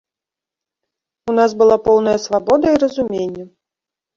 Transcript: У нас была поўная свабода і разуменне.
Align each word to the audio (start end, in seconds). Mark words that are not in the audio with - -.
У 1.33 1.35
нас 1.39 1.51
была 1.59 1.77
поўная 1.89 2.17
свабода 2.27 2.67
і 2.77 2.81
разуменне. 2.85 3.45